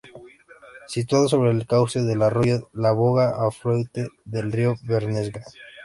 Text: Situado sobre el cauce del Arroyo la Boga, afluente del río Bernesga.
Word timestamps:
Situado 0.87 1.27
sobre 1.29 1.51
el 1.51 1.67
cauce 1.67 2.01
del 2.01 2.23
Arroyo 2.23 2.69
la 2.73 2.91
Boga, 2.91 3.35
afluente 3.45 4.07
del 4.25 4.51
río 4.51 4.73
Bernesga. 4.81 5.43